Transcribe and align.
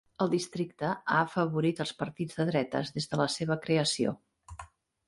El 0.23 0.29
districte 0.29 0.87
ha 0.93 1.17
afavorit 1.25 1.83
els 1.85 1.93
partits 2.01 2.41
de 2.41 2.49
dretes 2.51 2.93
des 2.97 3.09
de 3.13 3.21
la 3.25 3.31
seva 3.39 3.63
creació. 3.69 4.21